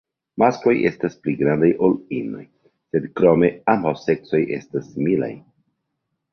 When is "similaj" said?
4.99-5.33